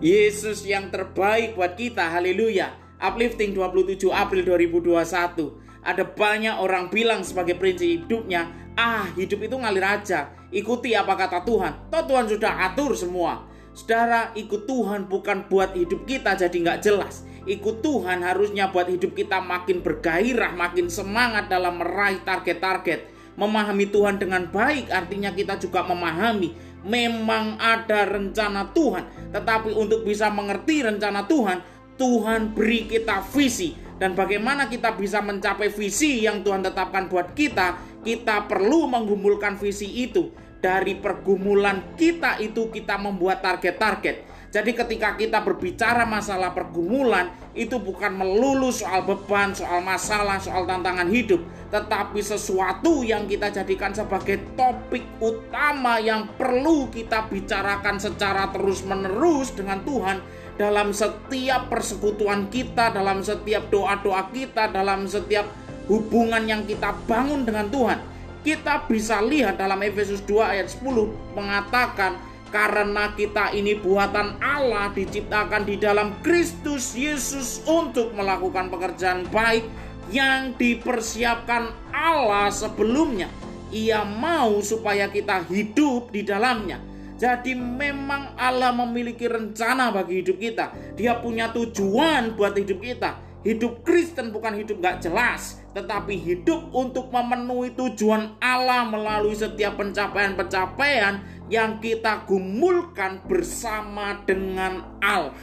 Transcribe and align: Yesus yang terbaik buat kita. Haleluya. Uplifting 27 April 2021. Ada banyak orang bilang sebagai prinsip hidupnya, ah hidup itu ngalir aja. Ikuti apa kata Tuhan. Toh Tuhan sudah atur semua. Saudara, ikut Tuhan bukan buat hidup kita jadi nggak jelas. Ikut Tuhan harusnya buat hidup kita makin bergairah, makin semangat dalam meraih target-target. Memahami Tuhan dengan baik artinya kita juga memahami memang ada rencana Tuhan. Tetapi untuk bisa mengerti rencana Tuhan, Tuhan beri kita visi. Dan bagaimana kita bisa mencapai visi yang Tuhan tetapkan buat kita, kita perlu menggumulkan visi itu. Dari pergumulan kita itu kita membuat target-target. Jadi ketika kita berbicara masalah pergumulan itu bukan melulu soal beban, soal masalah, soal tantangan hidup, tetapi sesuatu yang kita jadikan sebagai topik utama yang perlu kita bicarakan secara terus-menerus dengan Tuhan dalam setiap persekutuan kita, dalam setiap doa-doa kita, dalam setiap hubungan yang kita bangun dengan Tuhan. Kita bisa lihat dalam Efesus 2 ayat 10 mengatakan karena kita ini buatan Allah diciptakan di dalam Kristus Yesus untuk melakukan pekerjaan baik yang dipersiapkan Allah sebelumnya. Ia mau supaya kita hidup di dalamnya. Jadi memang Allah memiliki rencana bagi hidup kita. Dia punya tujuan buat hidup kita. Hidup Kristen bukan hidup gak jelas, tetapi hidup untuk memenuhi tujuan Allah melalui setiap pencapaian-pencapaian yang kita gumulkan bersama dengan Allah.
Yesus 0.00 0.64
yang 0.64 0.88
terbaik 0.88 1.58
buat 1.58 1.76
kita. 1.76 2.08
Haleluya. 2.08 2.72
Uplifting 3.02 3.52
27 3.52 4.08
April 4.08 4.46
2021. 4.46 5.60
Ada 5.82 6.06
banyak 6.06 6.56
orang 6.62 6.86
bilang 6.88 7.26
sebagai 7.26 7.58
prinsip 7.58 8.06
hidupnya, 8.06 8.46
ah 8.78 9.10
hidup 9.18 9.42
itu 9.42 9.58
ngalir 9.58 9.82
aja. 9.82 10.30
Ikuti 10.54 10.94
apa 10.94 11.18
kata 11.18 11.42
Tuhan. 11.42 11.90
Toh 11.90 12.06
Tuhan 12.06 12.30
sudah 12.30 12.70
atur 12.70 12.94
semua. 12.94 13.50
Saudara, 13.74 14.30
ikut 14.36 14.68
Tuhan 14.68 15.10
bukan 15.10 15.50
buat 15.50 15.74
hidup 15.74 16.06
kita 16.06 16.38
jadi 16.38 16.54
nggak 16.54 16.80
jelas. 16.86 17.26
Ikut 17.42 17.82
Tuhan 17.82 18.22
harusnya 18.22 18.70
buat 18.70 18.86
hidup 18.86 19.18
kita 19.18 19.42
makin 19.42 19.82
bergairah, 19.82 20.54
makin 20.54 20.86
semangat 20.86 21.50
dalam 21.50 21.82
meraih 21.82 22.22
target-target. 22.22 23.10
Memahami 23.34 23.88
Tuhan 23.88 24.20
dengan 24.20 24.44
baik 24.48 24.92
artinya 24.92 25.32
kita 25.32 25.56
juga 25.56 25.80
memahami 25.82 26.72
memang 26.82 27.56
ada 27.58 28.06
rencana 28.06 28.70
Tuhan. 28.74 29.32
Tetapi 29.32 29.74
untuk 29.74 30.02
bisa 30.04 30.28
mengerti 30.28 30.82
rencana 30.82 31.24
Tuhan, 31.24 31.62
Tuhan 31.96 32.56
beri 32.56 32.88
kita 32.88 33.24
visi. 33.32 33.76
Dan 33.96 34.18
bagaimana 34.18 34.66
kita 34.66 34.98
bisa 34.98 35.22
mencapai 35.22 35.70
visi 35.70 36.26
yang 36.26 36.42
Tuhan 36.42 36.66
tetapkan 36.66 37.06
buat 37.06 37.38
kita, 37.38 37.78
kita 38.02 38.50
perlu 38.50 38.90
menggumulkan 38.90 39.54
visi 39.54 39.86
itu. 40.02 40.34
Dari 40.62 40.98
pergumulan 40.98 41.94
kita 41.98 42.38
itu 42.38 42.70
kita 42.70 42.98
membuat 42.98 43.42
target-target. 43.42 44.32
Jadi 44.52 44.76
ketika 44.76 45.16
kita 45.16 45.40
berbicara 45.40 46.04
masalah 46.04 46.52
pergumulan 46.52 47.32
itu 47.56 47.80
bukan 47.80 48.12
melulu 48.12 48.68
soal 48.68 49.00
beban, 49.00 49.56
soal 49.56 49.80
masalah, 49.80 50.36
soal 50.36 50.68
tantangan 50.68 51.08
hidup, 51.08 51.40
tetapi 51.72 52.20
sesuatu 52.20 53.00
yang 53.00 53.24
kita 53.24 53.48
jadikan 53.48 53.96
sebagai 53.96 54.44
topik 54.52 55.08
utama 55.24 55.96
yang 56.04 56.28
perlu 56.36 56.92
kita 56.92 57.32
bicarakan 57.32 57.96
secara 57.96 58.52
terus-menerus 58.52 59.56
dengan 59.56 59.80
Tuhan 59.88 60.20
dalam 60.60 60.92
setiap 60.92 61.72
persekutuan 61.72 62.52
kita, 62.52 62.92
dalam 62.92 63.24
setiap 63.24 63.72
doa-doa 63.72 64.28
kita, 64.30 64.68
dalam 64.68 65.08
setiap 65.08 65.48
hubungan 65.88 66.44
yang 66.44 66.62
kita 66.68 66.94
bangun 67.08 67.42
dengan 67.48 67.66
Tuhan. 67.72 67.98
Kita 68.42 68.90
bisa 68.90 69.22
lihat 69.22 69.62
dalam 69.62 69.78
Efesus 69.86 70.18
2 70.26 70.42
ayat 70.42 70.66
10 70.66 71.38
mengatakan 71.38 72.18
karena 72.52 73.14
kita 73.16 73.54
ini 73.56 73.78
buatan 73.78 74.36
Allah 74.42 74.92
diciptakan 74.92 75.62
di 75.64 75.78
dalam 75.78 76.18
Kristus 76.20 76.92
Yesus 76.92 77.62
untuk 77.64 78.12
melakukan 78.12 78.68
pekerjaan 78.68 79.24
baik 79.30 79.64
yang 80.12 80.52
dipersiapkan 80.58 81.72
Allah 81.94 82.52
sebelumnya. 82.52 83.30
Ia 83.72 84.04
mau 84.04 84.60
supaya 84.60 85.08
kita 85.08 85.48
hidup 85.48 86.12
di 86.12 86.26
dalamnya. 86.26 86.91
Jadi 87.22 87.54
memang 87.54 88.34
Allah 88.34 88.74
memiliki 88.74 89.30
rencana 89.30 89.94
bagi 89.94 90.26
hidup 90.26 90.42
kita. 90.42 90.74
Dia 90.98 91.22
punya 91.22 91.54
tujuan 91.54 92.34
buat 92.34 92.50
hidup 92.58 92.82
kita. 92.82 93.22
Hidup 93.46 93.86
Kristen 93.86 94.34
bukan 94.34 94.58
hidup 94.58 94.82
gak 94.82 95.06
jelas, 95.06 95.62
tetapi 95.70 96.18
hidup 96.18 96.74
untuk 96.74 97.14
memenuhi 97.14 97.74
tujuan 97.78 98.34
Allah 98.42 98.82
melalui 98.90 99.38
setiap 99.38 99.78
pencapaian-pencapaian 99.78 101.46
yang 101.46 101.78
kita 101.78 102.26
gumulkan 102.26 103.22
bersama 103.30 104.18
dengan 104.26 104.98
Allah. 104.98 105.34